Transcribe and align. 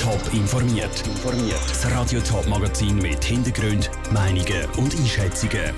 Top 0.00 0.32
informiert. 0.32 1.02
Das 1.68 1.90
Radio 1.92 2.20
Top 2.20 2.46
Magazin 2.48 2.96
mit 2.96 3.22
Hintergrund, 3.22 3.90
Meinungen 4.10 4.64
und 4.78 4.94
Einschätzungen 4.96 5.74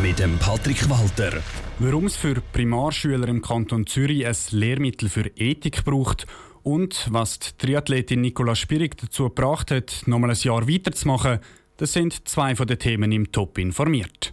mit 0.00 0.20
dem 0.20 0.38
Patrick 0.38 0.88
Walter. 0.88 1.42
Warum 1.80 2.06
es 2.06 2.14
für 2.14 2.40
Primarschüler 2.52 3.26
im 3.26 3.42
Kanton 3.42 3.84
Zürich 3.84 4.24
ein 4.24 4.36
Lehrmittel 4.52 5.08
für 5.08 5.26
Ethik 5.34 5.84
braucht 5.84 6.28
und 6.62 7.08
was 7.10 7.40
die 7.40 7.48
Triathletin 7.58 8.20
Nicola 8.20 8.54
Spirig 8.54 8.98
dazu 8.98 9.24
gebracht 9.24 9.72
hat, 9.72 10.04
nochmal 10.06 10.30
ein 10.30 10.36
Jahr 10.36 10.68
weiterzumachen, 10.68 11.40
das 11.76 11.92
sind 11.92 12.28
zwei 12.28 12.54
von 12.54 12.68
den 12.68 12.78
Themen 12.78 13.10
im 13.10 13.32
Top 13.32 13.58
informiert. 13.58 14.32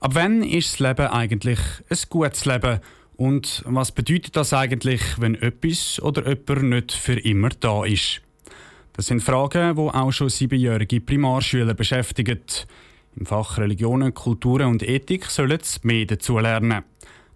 Ab 0.00 0.12
wann 0.14 0.42
ist 0.42 0.72
das 0.72 0.78
Leben 0.78 1.08
eigentlich 1.08 1.60
ein 1.90 1.98
gutes 2.08 2.46
Leben? 2.46 2.80
Und 3.20 3.62
was 3.66 3.92
bedeutet 3.92 4.34
das 4.34 4.54
eigentlich, 4.54 5.02
wenn 5.20 5.34
etwas 5.34 6.00
oder 6.00 6.26
jemand 6.26 6.62
nicht 6.70 6.92
für 6.92 7.20
immer 7.20 7.50
da 7.50 7.84
ist? 7.84 8.22
Das 8.94 9.08
sind 9.08 9.22
Fragen, 9.22 9.76
die 9.76 9.82
auch 9.82 10.10
schon 10.10 10.30
siebenjährige 10.30 11.02
Primarschüler 11.02 11.74
beschäftigen. 11.74 12.40
Im 13.16 13.26
Fach 13.26 13.58
Religionen, 13.58 14.14
Kulturen 14.14 14.68
und 14.68 14.82
Ethik 14.82 15.26
sollen 15.26 15.58
sie 15.62 15.80
mehr 15.82 16.06
dazu 16.06 16.38
lernen. 16.38 16.82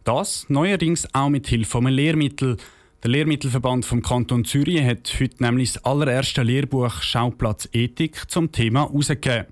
Das 0.04 0.46
neuerdings 0.48 1.06
auch 1.12 1.28
mit 1.28 1.48
Hilfe 1.48 1.72
von 1.72 1.86
einem 1.86 1.96
Lehrmittel. 1.96 2.56
Der 3.02 3.10
Lehrmittelverband 3.10 3.84
vom 3.84 4.00
Kanton 4.00 4.46
Zürich 4.46 4.82
hat 4.82 5.14
heute 5.20 5.42
nämlich 5.42 5.74
das 5.74 5.84
allererste 5.84 6.44
Lehrbuch 6.44 7.02
Schauplatz 7.02 7.68
Ethik 7.74 8.30
zum 8.30 8.50
Thema 8.50 8.88
herausgegeben. 8.88 9.48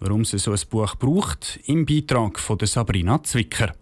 Warum 0.00 0.22
es 0.22 0.30
so 0.30 0.50
ein 0.50 0.60
Buch 0.68 0.96
braucht, 0.96 1.60
im 1.66 1.86
Beitrag 1.86 2.40
von 2.40 2.58
Sabrina 2.60 3.22
Zwicker. 3.22 3.72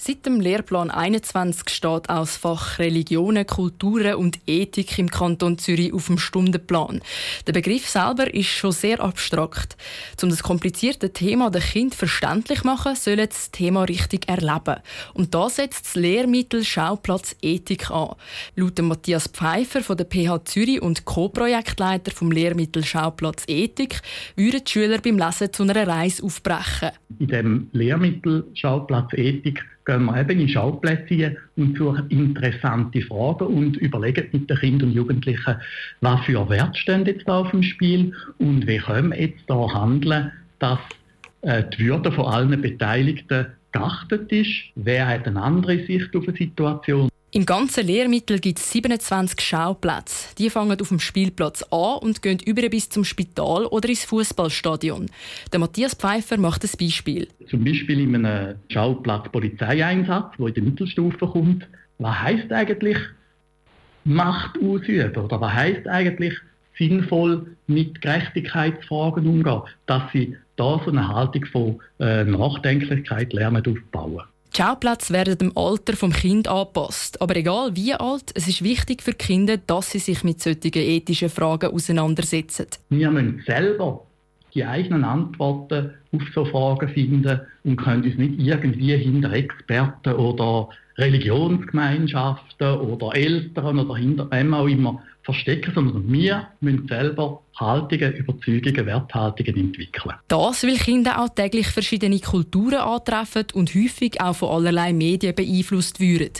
Seit 0.00 0.24
dem 0.26 0.40
Lehrplan 0.40 0.92
21 0.92 1.68
steht 1.68 2.08
auch 2.08 2.20
das 2.20 2.36
Fach 2.36 2.78
Religionen, 2.78 3.44
Kulturen 3.44 4.14
und 4.14 4.38
Ethik 4.46 4.96
im 4.96 5.10
Kanton 5.10 5.58
Zürich 5.58 5.92
auf 5.92 6.06
dem 6.06 6.18
Stundenplan. 6.18 7.00
Der 7.48 7.52
Begriff 7.52 7.88
selber 7.88 8.32
ist 8.32 8.46
schon 8.46 8.70
sehr 8.70 9.00
abstrakt. 9.00 9.76
Um 10.22 10.30
das 10.30 10.44
komplizierte 10.44 11.12
Thema 11.12 11.50
den 11.50 11.62
Kind 11.62 11.96
verständlich 11.96 12.60
zu 12.60 12.66
machen, 12.68 12.94
sollen 12.94 13.26
das 13.28 13.50
Thema 13.50 13.82
richtig 13.82 14.28
erleben. 14.28 14.76
Und 15.14 15.34
da 15.34 15.50
setzt 15.50 15.86
das 15.86 15.96
Lehrmittel 15.96 16.62
Schauplatz 16.62 17.34
Ethik 17.42 17.90
an. 17.90 18.14
Laut 18.54 18.80
Matthias 18.80 19.26
Pfeiffer 19.26 19.80
von 19.80 19.96
der 19.96 20.06
PH 20.06 20.44
Zürich 20.44 20.80
und 20.80 21.06
Co-Projektleiter 21.06 22.12
vom 22.12 22.30
Lehrmittel 22.30 22.84
Schauplatz 22.84 23.42
Ethik 23.48 24.00
würden 24.36 24.62
die 24.64 24.70
Schüler 24.70 24.98
beim 24.98 25.18
Lesen 25.18 25.52
zu 25.52 25.64
einer 25.64 25.88
Reise 25.88 26.22
aufbrechen. 26.22 26.90
In 27.18 27.26
dem 27.26 27.68
Lehrmittel 27.72 28.46
Schauplatz 28.54 29.12
Ethik 29.14 29.64
gehen 29.88 30.04
wir 30.04 30.20
eben 30.20 30.40
in 30.40 30.48
Schauplätze 30.48 31.36
und 31.56 31.78
suchen 31.78 32.08
interessante 32.10 33.00
Fragen 33.00 33.46
und 33.46 33.76
überlegen 33.78 34.28
mit 34.32 34.48
den 34.50 34.58
Kindern 34.58 34.90
und 34.90 34.94
Jugendlichen, 34.94 35.56
was 36.02 36.20
für 36.26 36.48
Werte 36.48 36.78
stehen 36.78 37.06
jetzt 37.06 37.26
da 37.26 37.40
auf 37.40 37.50
dem 37.50 37.62
Spiel 37.62 38.12
und 38.38 38.66
wie 38.66 38.76
können 38.76 39.10
wir 39.10 39.20
jetzt 39.20 39.44
da 39.46 39.72
handeln, 39.72 40.30
dass 40.58 40.78
äh, 41.40 41.64
die 41.76 41.86
Würde 41.86 42.12
von 42.12 42.26
allen 42.26 42.60
Beteiligten 42.60 43.46
geachtet 43.72 44.30
ist. 44.30 44.52
Wer 44.74 45.08
hat 45.08 45.26
eine 45.26 45.42
andere 45.42 45.78
Sicht 45.86 46.14
auf 46.14 46.28
eine 46.28 46.36
Situation? 46.36 47.07
Im 47.30 47.44
ganzen 47.44 47.86
Lehrmittel 47.86 48.38
gibt 48.38 48.58
es 48.58 48.72
27 48.72 49.38
Schauplätze. 49.42 50.34
Die 50.38 50.48
fangen 50.48 50.80
auf 50.80 50.88
dem 50.88 50.98
Spielplatz 50.98 51.62
an 51.64 51.98
und 51.98 52.22
gehen 52.22 52.38
über 52.42 52.66
bis 52.70 52.88
zum 52.88 53.04
Spital 53.04 53.66
oder 53.66 53.90
ins 53.90 54.06
Fußballstadion. 54.06 55.10
Der 55.52 55.60
Matthias 55.60 55.94
Pfeiffer 55.94 56.38
macht 56.38 56.64
ein 56.64 56.70
Beispiel. 56.80 57.28
Zum 57.50 57.64
Beispiel 57.64 58.00
in 58.00 58.16
einem 58.16 58.54
Schauplatz 58.70 59.30
Polizeieinsatz, 59.30 60.32
wo 60.38 60.46
in 60.46 60.54
der 60.54 60.62
Mittelstufe 60.62 61.26
kommt. 61.26 61.68
Was 61.98 62.18
heißt 62.18 62.50
eigentlich 62.50 62.96
Macht 64.04 64.56
ausüben? 64.62 65.14
Oder 65.14 65.38
was 65.38 65.52
heißt 65.52 65.86
eigentlich 65.86 66.32
sinnvoll 66.78 67.46
mit 67.66 68.00
Gerechtigkeitsfragen 68.00 69.26
umgehen? 69.26 69.60
Dass 69.84 70.10
sie 70.14 70.34
da 70.56 70.80
so 70.82 70.90
eine 70.90 71.06
Haltung 71.06 71.44
von 71.44 71.80
äh, 72.00 72.24
Nachdenklichkeit 72.24 73.34
lernen 73.34 73.62
aufbauen. 73.66 74.22
Die 74.54 74.62
Schauplätze 74.62 75.12
werden 75.12 75.38
dem 75.38 75.56
Alter 75.56 75.96
vom 75.96 76.12
Kind 76.12 76.48
angepasst. 76.48 77.20
Aber 77.20 77.36
egal 77.36 77.76
wie 77.76 77.94
alt, 77.94 78.32
es 78.34 78.48
ist 78.48 78.62
wichtig 78.62 79.02
für 79.02 79.12
die 79.12 79.18
Kinder, 79.18 79.56
dass 79.56 79.90
sie 79.90 79.98
sich 79.98 80.24
mit 80.24 80.42
solchen 80.42 80.72
ethischen 80.74 81.28
Fragen 81.28 81.72
auseinandersetzen. 81.72 82.66
Wir 82.88 83.10
müssen 83.10 83.42
selber 83.46 84.07
die 84.58 84.64
eigenen 84.64 85.04
Antworten 85.04 85.90
auf 86.12 86.22
so 86.34 86.44
Fragen 86.44 86.88
finden 86.88 87.40
und 87.62 87.76
können 87.76 88.02
uns 88.02 88.16
nicht 88.16 88.40
irgendwie 88.40 88.96
hinter 88.96 89.32
Experten 89.32 90.14
oder 90.14 90.68
Religionsgemeinschaften 90.96 92.78
oder 92.78 93.14
Eltern 93.14 93.78
oder 93.78 93.96
hinter 93.96 94.28
wem 94.32 94.52
auch 94.52 94.66
immer 94.66 95.00
verstecken, 95.22 95.72
sondern 95.74 96.12
wir 96.12 96.48
müssen 96.60 96.88
selber 96.88 97.40
Haltungen, 97.54 98.14
Überzeugungen, 98.14 98.86
Werthaltungen 98.86 99.56
entwickeln. 99.56 100.16
Das, 100.26 100.64
weil 100.64 100.76
Kinder 100.76 101.22
auch 101.22 101.28
täglich 101.28 101.68
verschiedene 101.68 102.18
Kulturen 102.18 102.78
antreffen 102.78 103.44
und 103.52 103.72
häufig 103.74 104.20
auch 104.20 104.34
von 104.34 104.48
allerlei 104.48 104.92
Medien 104.92 105.36
beeinflusst 105.36 106.00
würden. 106.00 106.32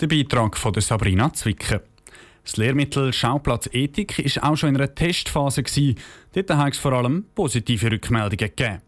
Der 0.00 0.06
Beitrag 0.06 0.58
von 0.58 0.74
Sabrina 0.74 1.32
Zwicker. 1.32 1.80
Das 2.44 2.56
Lehrmittel 2.56 3.12
Schauplatz 3.12 3.68
Ethik 3.72 4.18
war 4.18 4.50
auch 4.50 4.56
schon 4.56 4.70
in 4.70 4.76
einer 4.76 4.94
Testphase. 4.94 5.62
Dort 6.32 6.50
hat 6.50 6.72
es 6.72 6.78
vor 6.78 6.92
allem 6.92 7.24
positive 7.34 7.92
Rückmeldungen 7.92 8.36
gegeben. 8.36 8.82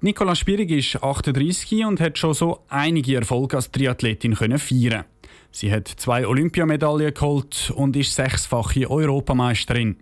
Nicola 0.00 0.34
Spierig 0.34 0.70
ist 0.70 1.02
38 1.02 1.86
und 1.86 1.98
hat 1.98 2.18
schon 2.18 2.34
so 2.34 2.60
einige 2.68 3.16
Erfolge 3.16 3.56
als 3.56 3.70
Triathletin 3.70 4.36
feiern. 4.36 5.04
Sie 5.50 5.72
hat 5.72 5.88
zwei 5.88 6.26
Olympiamedaillen 6.26 7.14
geholt 7.14 7.72
und 7.74 7.96
ist 7.96 8.14
sechsfache 8.14 8.90
Europameisterin. 8.90 9.96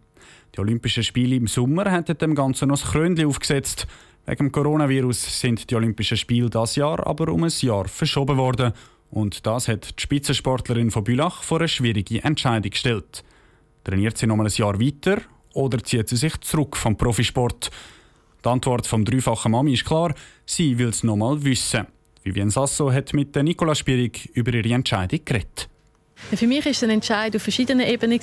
Die 0.57 0.61
Olympischen 0.61 1.05
Spiele 1.05 1.37
im 1.37 1.47
Sommer 1.47 1.91
haben 1.91 2.19
dem 2.19 2.35
Ganzen 2.35 2.69
noch 2.69 2.81
das 2.81 2.91
Krönchen 2.91 3.27
aufgesetzt. 3.27 3.87
Wegen 4.27 4.47
dem 4.47 4.53
Coronavirus 4.53 5.41
sind 5.41 5.71
die 5.71 5.75
Olympischen 5.77 6.17
Spiele 6.17 6.51
das 6.51 6.75
Jahr 6.75 7.07
aber 7.07 7.33
um 7.33 7.45
ein 7.45 7.53
Jahr 7.61 7.87
verschoben 7.87 8.37
worden. 8.37 8.73
Und 9.13 9.47
das 9.47 9.69
hat 9.69 9.99
die 9.99 10.03
Spitzensportlerin 10.03 10.91
von 10.91 11.05
Bülach 11.05 11.43
vor 11.43 11.59
eine 11.59 11.69
schwierige 11.69 12.25
Entscheidung 12.25 12.71
gestellt. 12.71 13.23
Trainiert 13.85 14.17
sie 14.17 14.27
noch 14.27 14.37
mal 14.37 14.47
ein 14.47 14.53
Jahr 14.55 14.81
weiter 14.81 15.21
oder 15.53 15.85
zieht 15.85 16.09
sie 16.09 16.17
sich 16.17 16.41
zurück 16.41 16.79
vom 16.79 16.97
Profisport? 16.97 17.71
Die 18.43 18.49
Antwort 18.49 18.87
vom 18.87 19.05
dreifachen 19.05 19.53
Mami 19.53 19.75
ist 19.75 19.85
klar, 19.85 20.15
sie 20.47 20.79
will 20.79 20.89
es 20.89 21.03
noch 21.03 21.17
mal 21.17 21.45
wissen. 21.45 21.87
Vivian 22.23 22.49
Sasso 22.49 22.91
hat 22.91 23.13
mit 23.13 23.37
Nicola 23.37 23.75
Spierig 23.75 24.31
über 24.33 24.55
ihre 24.55 24.73
Entscheidung 24.73 25.21
geredet. 25.23 25.69
Für 26.35 26.47
mich 26.47 26.65
war 26.65 26.73
es 26.73 26.83
ein 26.83 26.91
Entscheid 26.91 27.37
auf 27.37 27.43
verschiedenen 27.43 27.87
Ebenen. 27.87 28.19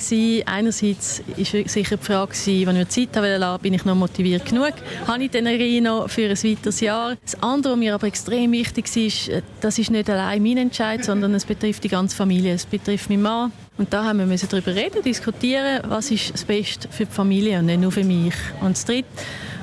Einerseits 0.46 1.22
war 1.36 1.68
sicher 1.68 1.96
die 1.96 2.04
Frage, 2.04 2.32
wenn 2.66 2.76
ich 2.76 2.88
Zeit 2.88 3.16
habe, 3.16 3.58
bin 3.62 3.74
ich 3.74 3.84
noch 3.84 3.94
motiviert 3.94 4.44
genug? 4.46 4.72
Habe 5.06 5.24
ich 5.24 5.30
die 5.30 5.38
Energie 5.38 5.80
noch 5.80 6.10
für 6.10 6.28
ein 6.28 6.36
weiteres 6.36 6.80
Jahr? 6.80 7.16
Das 7.22 7.40
andere, 7.42 7.74
was 7.74 7.78
mir 7.78 7.94
aber 7.94 8.08
extrem 8.08 8.50
wichtig 8.50 8.96
ist, 8.96 9.30
das 9.60 9.78
ist 9.78 9.90
nicht 9.90 10.10
allein 10.10 10.42
mein 10.42 10.56
Entscheid, 10.56 11.04
sondern 11.04 11.34
es 11.34 11.44
betrifft 11.44 11.84
die 11.84 11.88
ganze 11.88 12.16
Familie. 12.16 12.54
Es 12.54 12.66
betrifft 12.66 13.10
meinen 13.10 13.22
Mann. 13.22 13.52
Und 13.78 13.92
da 13.92 14.04
haben 14.04 14.28
wir 14.28 14.36
darüber 14.36 14.74
reden, 14.74 15.02
diskutieren, 15.02 15.80
was 15.88 16.10
ist 16.10 16.34
das 16.34 16.44
Beste 16.44 16.88
für 16.90 17.06
die 17.06 17.12
Familie 17.12 17.60
und 17.60 17.66
nicht 17.66 17.80
nur 17.80 17.92
für 17.92 18.04
mich. 18.04 18.34
Und 18.60 18.76
das 18.76 18.84
Dritte, 18.84 19.08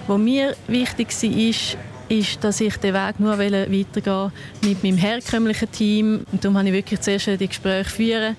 was 0.08 0.18
mir 0.18 0.56
wichtig 0.68 1.10
war, 1.10 1.80
ist, 2.10 2.44
dass 2.44 2.62
ich 2.62 2.78
den 2.78 2.94
Weg 2.94 3.20
nur 3.20 3.38
weitergehen 3.38 4.32
mit 4.62 4.84
meinem 4.84 4.98
herkömmlichen 4.98 5.72
Team. 5.72 6.26
Und 6.32 6.44
darum 6.44 6.58
habe 6.58 6.68
ich 6.68 6.74
wirklich 6.74 7.02
zuerst 7.02 7.28
die 7.28 7.48
Gespräche 7.48 7.90
führen. 7.90 8.36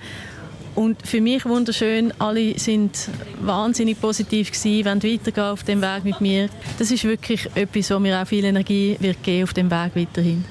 Und 0.75 1.05
für 1.05 1.21
mich 1.21 1.45
wunderschön, 1.45 2.13
alle 2.21 2.57
sind 2.57 3.09
wahnsinnig 3.41 4.01
positiv 4.01 4.53
gewesen, 4.53 4.85
wollen 4.85 5.03
weitergehen 5.03 5.45
auf 5.45 5.65
dem 5.65 5.83
Weg 5.83 6.05
mit 6.05 6.21
mir. 6.21 6.49
Das 6.79 6.93
ist 6.93 7.03
wirklich 7.03 7.49
etwas, 7.57 7.91
was 7.91 8.01
mir 8.01 8.23
auch 8.23 8.27
viel 8.27 8.45
Energie 8.45 8.97
wird 9.01 9.23
geben 9.23 9.43
auf 9.43 9.53
dem 9.55 9.71
Weg 9.71 9.91
weiterhin. 9.97 10.45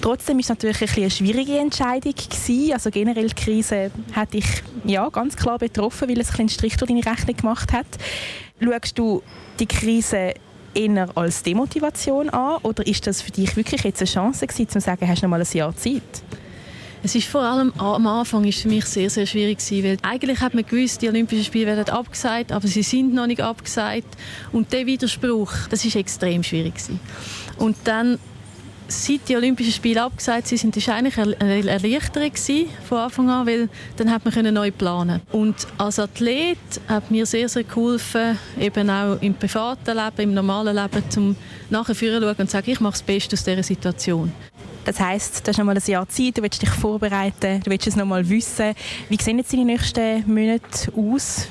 Trotzdem 0.00 0.38
es 0.38 0.48
natürlich 0.48 0.80
ein 0.82 1.02
eine 1.02 1.10
schwierige 1.10 1.58
Entscheidung 1.58 2.14
gewesen. 2.14 2.72
Also 2.72 2.90
generell 2.90 3.28
die 3.28 3.34
Krise 3.34 3.90
hat 4.12 4.32
dich 4.32 4.46
ja 4.84 5.08
ganz 5.08 5.36
klar 5.36 5.58
betroffen, 5.58 6.08
weil 6.08 6.20
es 6.20 6.36
einen 6.38 6.48
Strich 6.48 6.76
durch 6.76 6.88
deine 6.88 7.04
Rechnung 7.04 7.36
gemacht 7.36 7.72
hat. 7.72 7.86
Schaust 8.60 8.98
du 8.98 9.22
die 9.58 9.66
Krise 9.66 10.34
eher 10.78 11.08
als 11.16 11.42
Demotivation 11.42 12.30
an 12.30 12.58
oder 12.62 12.86
ist 12.86 13.06
das 13.06 13.20
für 13.20 13.32
dich 13.32 13.56
wirklich 13.56 13.82
jetzt 13.82 14.00
eine 14.00 14.10
Chance 14.10 14.46
gewesen, 14.46 14.68
zu 14.68 14.80
sagen, 14.80 15.08
hast 15.08 15.22
du 15.22 15.26
noch 15.26 15.30
mal 15.30 15.40
ein 15.40 15.52
Jahr 15.52 15.76
Zeit? 15.76 16.22
Es 17.02 17.14
ist 17.14 17.28
vor 17.28 17.42
allem 17.42 17.72
am 17.78 18.06
Anfang 18.06 18.44
ist 18.44 18.62
für 18.62 18.68
mich 18.68 18.84
sehr, 18.84 19.08
sehr 19.08 19.26
schwierig 19.26 19.58
gewesen, 19.58 19.84
weil 19.84 19.96
eigentlich 20.02 20.40
hat 20.40 20.54
man 20.54 20.66
gewusst, 20.66 21.00
die 21.00 21.08
Olympischen 21.08 21.44
Spiele 21.44 21.66
werden 21.66 21.88
abgesagt, 21.88 22.50
aber 22.50 22.66
sie 22.66 22.82
sind 22.82 23.14
noch 23.14 23.26
nicht 23.26 23.40
abgesagt 23.40 24.16
und 24.52 24.72
der 24.72 24.86
Widerspruch, 24.86 25.52
das 25.70 25.84
ist 25.84 25.94
extrem 25.94 26.42
schwierig 26.42 26.74
gewesen. 26.74 27.00
Und 27.58 27.76
dann 27.84 28.18
seit 28.88 29.28
die 29.28 29.36
Olympischen 29.36 29.72
Spiele 29.72 30.02
abgesagt 30.02 30.48
sind, 30.48 30.74
war 30.86 30.94
eigentlich 30.94 31.18
eine 31.18 31.68
Erleichterung 31.68 32.32
von 32.88 32.98
Anfang 32.98 33.30
an, 33.30 33.46
weil 33.46 33.68
dann 33.96 34.10
hat 34.10 34.24
man 34.24 34.54
neu 34.54 34.70
planen 34.70 35.20
Und 35.32 35.54
als 35.76 35.98
Athlet 35.98 36.58
hat 36.88 37.10
mir 37.10 37.26
sehr, 37.26 37.48
sehr 37.48 37.64
geholfen, 37.64 38.38
eben 38.58 38.90
auch 38.90 39.20
im 39.20 39.34
privaten 39.34 39.96
Leben, 39.96 40.30
im 40.30 40.34
normalen 40.34 40.74
Leben, 40.74 41.10
zum 41.10 41.36
nachher 41.70 41.94
zu 41.94 42.06
schauen 42.06 42.24
und 42.24 42.36
zu 42.36 42.46
sagen, 42.46 42.70
ich 42.70 42.80
mache 42.80 42.92
das 42.92 43.02
Beste 43.02 43.34
aus 43.34 43.44
dieser 43.44 43.62
Situation. 43.62 44.32
Das 44.84 44.98
heisst, 45.00 45.46
du 45.46 45.50
hast 45.50 45.58
noch 45.58 45.66
mal 45.66 45.76
ein 45.76 45.82
Jahr 45.86 46.08
Zeit, 46.08 46.38
du 46.38 46.42
willst 46.42 46.62
dich 46.62 46.70
vorbereiten, 46.70 47.60
du 47.62 47.70
willst 47.70 47.86
es 47.86 47.96
noch 47.96 48.06
mal 48.06 48.26
wissen. 48.26 48.74
Wie 49.10 49.18
sehen 49.20 49.36
jetzt 49.36 49.52
deine 49.52 49.66
nächsten 49.66 50.24
Monate 50.26 50.90
aus? 50.96 51.48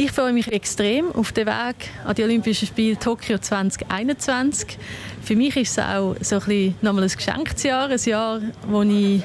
Ich 0.00 0.12
freue 0.12 0.32
mich 0.32 0.46
extrem 0.52 1.10
auf 1.10 1.32
den 1.32 1.48
Weg 1.48 1.90
an 2.04 2.14
die 2.14 2.22
Olympischen 2.22 2.68
Spiele 2.68 2.96
Tokio 2.96 3.36
2021. 3.36 4.78
Für 5.24 5.34
mich 5.34 5.56
ist 5.56 5.72
es 5.72 5.84
auch 5.84 6.14
so 6.20 6.36
ein 6.36 6.40
bisschen 6.42 6.74
nochmal 6.82 7.02
ein 7.02 7.10
Geschenksjahr, 7.10 7.90
ein 7.90 7.98
Jahr, 7.98 8.40
wo 8.68 8.82
ich 8.82 9.24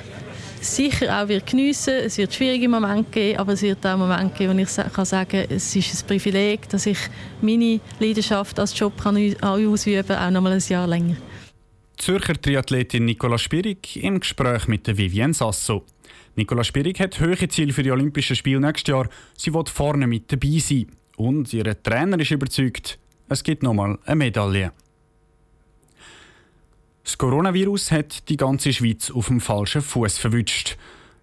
sicher 0.62 1.22
auch 1.22 1.28
wird 1.28 1.46
geniessen. 1.46 1.94
Es 1.94 2.18
wird 2.18 2.34
schwierige 2.34 2.68
Momente 2.68 3.12
geben, 3.12 3.38
aber 3.38 3.54
es 3.54 3.62
wird 3.62 3.86
auch 3.86 3.98
Momente 3.98 4.36
geben, 4.36 4.58
wo 4.58 4.62
ich 4.64 4.94
kann 4.94 5.06
sagen, 5.06 5.46
es 5.48 5.76
ist 5.76 6.04
ein 6.04 6.08
Privileg, 6.08 6.68
dass 6.70 6.88
ich 6.88 6.98
meine 7.40 7.80
Leidenschaft 8.00 8.60
als 8.60 8.78
Job 8.78 8.94
kann 9.00 9.16
ausüben 9.42 10.08
kann, 10.08 10.18
auch 10.18 10.32
nochmal 10.32 10.54
ein 10.54 10.64
Jahr 10.68 10.88
länger. 10.88 11.18
Zürcher 12.04 12.34
Triathletin 12.34 13.06
Nicola 13.06 13.38
Spirig 13.38 13.96
im 14.04 14.20
Gespräch 14.20 14.68
mit 14.68 14.86
der 14.88 14.98
Vivienne 14.98 15.34
Sasso. 15.34 15.86
Nicola 16.36 16.66
Spirig 16.66 17.00
hat 17.00 17.18
hohe 17.22 17.48
Ziele 17.48 17.72
für 17.72 17.82
die 17.82 17.92
Olympischen 17.92 18.36
Spiele 18.36 18.60
nächstes 18.60 18.92
Jahr. 18.92 19.08
Sie 19.38 19.54
will 19.54 19.64
vorne 19.68 20.06
mit 20.06 20.30
dabei 20.30 20.60
sein. 20.60 20.88
Und 21.16 21.54
ihr 21.54 21.82
Trainer 21.82 22.20
ist 22.20 22.32
überzeugt, 22.32 23.00
es 23.30 23.42
gibt 23.42 23.64
nochmal 23.64 23.98
eine 24.04 24.18
Medaille. 24.18 24.74
Das 27.06 27.18
Coronavirus 27.18 27.94
hat 27.94 28.28
die 28.28 28.36
ganze 28.36 28.74
Schweiz 28.74 29.10
auf 29.10 29.28
dem 29.28 29.40
falschen 29.40 29.82
Fuß 29.82 30.18
verwünscht. 30.18 30.76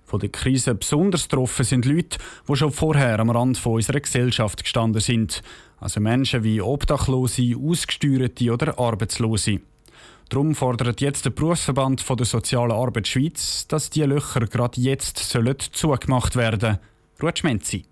Von 0.06 0.20
der 0.20 0.30
Krise 0.30 0.74
besonders 0.74 1.28
getroffen 1.28 1.66
sind 1.66 1.84
Leute, 1.84 2.16
die 2.48 2.56
schon 2.56 2.72
vorher 2.72 3.18
am 3.18 3.28
Rand 3.28 3.58
von 3.58 3.74
unserer 3.74 4.00
Gesellschaft 4.00 4.62
gestanden 4.62 5.02
sind. 5.02 5.42
Also 5.78 6.00
Menschen 6.00 6.42
wie 6.42 6.62
Obdachlose, 6.62 7.54
Ausgesteuerte 7.54 8.50
oder 8.50 8.78
Arbeitslose. 8.78 9.60
Darum 10.30 10.54
fordert 10.54 11.00
jetzt 11.00 11.24
der 11.24 11.30
Berufsverband 11.30 12.02
von 12.02 12.16
der 12.16 12.24
Sozialen 12.24 12.70
Arbeit 12.70 13.08
Schweiz, 13.08 13.66
dass 13.66 13.90
die 13.90 14.02
Löcher 14.02 14.46
gerade 14.46 14.80
jetzt 14.80 15.18
sollen 15.18 15.56
zugemacht 15.58 16.36
werden. 16.36 16.78
Ruth 17.20 17.40
Schmenzi. 17.40 17.84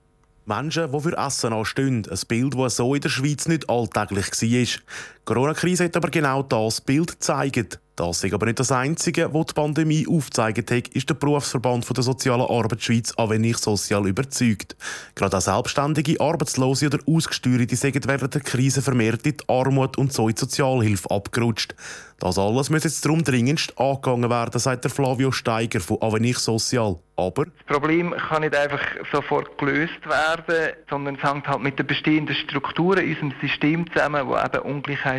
Menschen, 0.46 0.93
die 0.93 1.00
für 1.00 1.17
Essen 1.19 1.52
anstehen. 1.52 2.06
Ein 2.08 2.19
Bild, 2.29 2.55
das 2.55 2.76
so 2.76 2.94
in 2.94 3.00
der 3.00 3.08
Schweiz 3.08 3.49
nicht 3.49 3.69
alltäglich 3.69 4.31
war. 4.31 4.81
Die 5.29 5.35
Corona-Krise 5.35 5.85
hat 5.85 5.97
aber 5.97 6.09
genau 6.09 6.43
das 6.43 6.81
Bild 6.81 7.09
gezeigt. 7.09 7.79
Das 7.97 8.23
ist 8.23 8.33
aber 8.33 8.47
nicht 8.47 8.61
das 8.61 8.71
Einzige, 8.71 9.35
was 9.35 9.47
die 9.47 9.55
Pandemie 9.55 10.07
aufgezeigt 10.09 10.71
hat, 10.71 10.89
ist 10.89 11.11
der 11.11 11.15
Berufsverband 11.17 11.85
der 11.97 12.05
Sozialen 12.05 12.47
Arbeit 12.47 12.81
Schweiz 12.81 13.13
Avenir 13.17 13.59
Sozial 13.59 14.07
überzeugt. 14.07 14.77
Gerade 15.17 15.37
auch 15.37 15.41
Selbstständige, 15.41 16.21
Arbeitslose 16.21 16.87
oder 16.87 17.01
Ausgesteuerte 17.09 17.75
sind 17.75 18.07
während 18.07 18.35
der 18.35 18.41
Krise 18.41 18.83
vermehrt 18.83 19.27
in 19.27 19.37
die 19.37 19.45
Armut 19.49 19.99
und 19.99 20.13
so 20.13 20.29
in 20.29 20.37
die 20.37 20.41
Sozialhilfe 20.41 21.11
abgerutscht. 21.11 21.75
Das 22.21 22.39
alles 22.39 22.71
muss 22.71 22.85
jetzt 22.85 23.05
darum 23.05 23.25
dringendst 23.25 23.79
angegangen 23.79 24.31
werden, 24.31 24.59
sagt 24.61 24.85
der 24.85 24.91
Flavio 24.93 25.33
Steiger 25.33 25.81
von 25.81 26.01
Avenir 26.01 26.35
Sozial. 26.35 26.99
Aber 27.17 27.47
das 27.47 27.65
Problem 27.67 28.13
kann 28.13 28.43
nicht 28.43 28.57
einfach 28.57 28.81
sofort 29.13 29.59
gelöst 29.59 30.05
werden, 30.05 30.73
sondern 30.89 31.17
es 31.17 31.23
hängt 31.23 31.49
halt 31.49 31.61
mit 31.61 31.79
den 31.79 31.87
bestehenden 31.87 32.37
Strukturen 32.37 33.05
in 33.05 33.15
unserem 33.15 33.35
System 33.41 33.93
zusammen, 33.93 34.27
wo 34.27 34.37
eben 34.37 34.63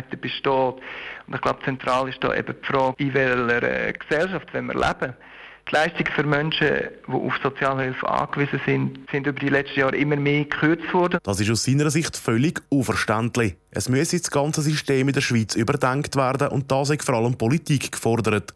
Ungleichheiten 0.00 0.20
bestehen. 0.20 0.74
Und 1.26 1.34
ich 1.34 1.40
glaube, 1.40 1.58
zentral 1.64 2.08
ist 2.08 2.22
da 2.22 2.34
eben 2.34 2.54
die 2.60 2.66
Frage, 2.66 2.94
in 2.98 3.14
welcher 3.14 3.62
äh, 3.62 3.92
Gesellschaft 3.92 4.52
wir 4.52 4.62
leben. 4.62 5.14
Die 5.68 5.74
Leistungen 5.74 6.12
für 6.12 6.24
Menschen, 6.24 6.68
die 7.06 7.12
auf 7.12 7.34
Sozialhilfe 7.42 8.08
angewiesen 8.08 8.60
sind, 8.66 8.98
sind 9.10 9.26
über 9.26 9.38
die 9.38 9.50
letzten 9.50 9.80
Jahre 9.80 9.96
immer 9.96 10.16
mehr 10.16 10.44
gekürzt 10.44 10.92
worden. 10.92 11.20
Das 11.22 11.38
ist 11.38 11.50
aus 11.50 11.64
seiner 11.64 11.90
Sicht 11.90 12.16
völlig 12.16 12.60
unverständlich. 12.70 13.56
Es 13.70 13.88
müsse 13.88 14.18
das 14.18 14.30
ganze 14.30 14.62
System 14.62 15.08
in 15.08 15.14
der 15.14 15.20
Schweiz 15.20 15.54
überdenkt 15.54 16.16
werden 16.16 16.48
und 16.48 16.72
da 16.72 16.82
ist 16.82 17.04
vor 17.04 17.14
allem 17.14 17.36
Politik 17.36 17.92
gefordert. 17.92 18.54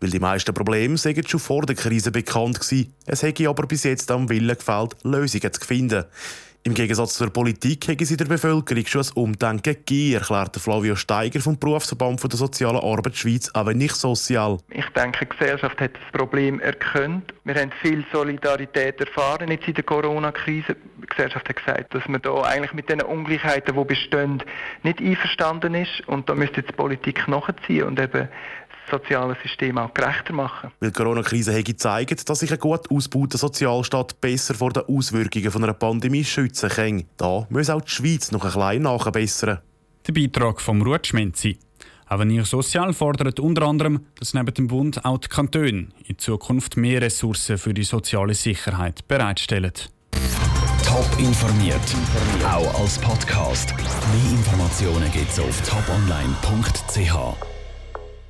Weil 0.00 0.10
die 0.10 0.20
meisten 0.20 0.54
Probleme 0.54 0.96
seien 0.98 1.26
schon 1.26 1.40
vor 1.40 1.62
der 1.66 1.74
Krise 1.74 2.10
bekannt 2.10 2.60
gewesen. 2.60 2.94
Es 3.06 3.22
hätte 3.22 3.48
aber 3.48 3.66
bis 3.66 3.84
jetzt 3.84 4.10
am 4.10 4.28
Willen 4.28 4.56
gefällt, 4.56 4.94
Lösungen 5.02 5.52
zu 5.52 5.66
finden. 5.66 6.04
Im 6.66 6.74
Gegensatz 6.74 7.14
zur 7.14 7.30
Politik 7.30 7.86
hätte 7.86 8.04
sie 8.04 8.16
der 8.16 8.24
Bevölkerung 8.24 8.84
schon 8.86 9.02
ein 9.02 9.12
Umdenken 9.14 9.62
gegeben, 9.62 10.14
erklärte 10.14 10.58
Flavio 10.58 10.96
Steiger 10.96 11.38
vom 11.38 11.56
Berufsverband 11.56 12.20
der 12.20 12.36
Sozialen 12.36 12.78
Arbeit 12.78 13.14
Schweiz, 13.14 13.48
aber 13.54 13.72
nicht 13.72 13.94
sozial. 13.94 14.58
Ich 14.70 14.88
denke, 14.88 15.26
die 15.26 15.28
Gesellschaft 15.28 15.80
hat 15.80 15.92
das 15.94 16.02
Problem 16.20 16.58
erkannt. 16.58 17.32
Wir 17.44 17.54
haben 17.54 17.70
viel 17.82 18.04
Solidarität 18.12 19.00
erfahren 19.00 19.48
jetzt 19.48 19.68
in 19.68 19.74
der 19.74 19.84
Corona-Krise. 19.84 20.74
Die 21.02 21.06
Gesellschaft 21.06 21.48
hat 21.48 21.54
gesagt, 21.54 21.94
dass 21.94 22.08
man 22.08 22.20
da 22.20 22.42
eigentlich 22.42 22.72
mit 22.72 22.88
den 22.88 23.00
Ungleichheiten, 23.00 23.76
die 23.76 23.84
bestehen, 23.84 24.42
nicht 24.82 24.98
einverstanden 24.98 25.76
ist. 25.76 26.02
Und 26.08 26.28
da 26.28 26.34
müsste 26.34 26.62
jetzt 26.62 26.70
die 26.70 26.74
Politik 26.74 27.28
nachziehen 27.28 27.84
und 27.84 28.00
eben 28.00 28.28
soziale 28.90 29.36
System 29.42 29.78
auch 29.78 29.92
gerechter 29.92 30.32
machen. 30.32 30.70
Weil 30.80 30.90
die 30.90 30.96
Corona-Krise 30.96 31.56
hat 31.56 31.64
gezeigt, 31.64 32.28
dass 32.28 32.38
sich 32.40 32.52
ein 32.52 32.58
gut 32.58 32.90
ausgebauter 32.90 33.38
Sozialstaat 33.38 34.20
besser 34.20 34.54
vor 34.54 34.72
den 34.72 34.84
Auswirkungen 34.84 35.50
von 35.50 35.64
einer 35.64 35.74
Pandemie 35.74 36.24
schützen 36.24 36.70
kann. 36.70 37.04
Da 37.16 37.46
muss 37.50 37.70
auch 37.70 37.82
die 37.82 37.90
Schweiz 37.90 38.32
noch 38.32 38.44
ein 38.44 38.52
bisschen 38.52 38.82
nachbessern. 38.82 39.58
Der 40.06 40.12
Beitrag 40.12 40.60
vom 40.60 40.82
Ruth 40.82 41.06
Schmenzi. 41.08 41.58
Avenir 42.08 42.44
Sozial 42.44 42.92
fordert 42.92 43.40
unter 43.40 43.62
anderem, 43.62 44.06
dass 44.18 44.32
neben 44.32 44.54
dem 44.54 44.68
Bund 44.68 45.04
auch 45.04 45.18
die 45.18 45.28
Kantone 45.28 45.88
in 46.06 46.18
Zukunft 46.18 46.76
mehr 46.76 47.02
Ressourcen 47.02 47.58
für 47.58 47.74
die 47.74 47.82
soziale 47.82 48.34
Sicherheit 48.34 49.08
bereitstellen. 49.08 49.72
Top 50.84 51.08
informiert, 51.18 51.80
auch 52.44 52.80
als 52.80 52.98
Podcast. 52.98 53.74
Mehr 53.76 54.38
Informationen 54.38 55.10
gibt 55.10 55.30
es 55.30 55.40
auf 55.40 55.60
toponline.ch. 55.62 57.55